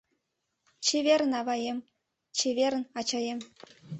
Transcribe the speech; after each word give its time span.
Чеверын, 0.85 1.31
аваем, 1.39 1.77
чеверын, 2.37 2.83
ачаем 2.99 3.39